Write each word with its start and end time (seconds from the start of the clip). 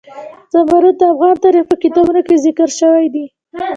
زمرد 0.53 0.95
د 0.99 1.01
افغان 1.13 1.35
تاریخ 1.43 1.63
په 1.69 1.75
کتابونو 1.83 2.21
کې 2.27 2.35
ذکر 2.45 2.69
شوی 2.79 3.05
دي. 3.13 3.25